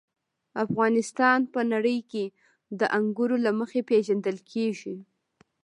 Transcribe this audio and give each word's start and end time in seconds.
افغانستان 0.65 1.39
په 1.53 1.59
نړۍ 1.73 1.97
کې 2.11 2.25
د 2.79 2.81
انګورو 2.97 3.37
له 3.45 3.51
مخې 3.59 3.81
پېژندل 3.89 4.37
کېږي. 4.51 4.95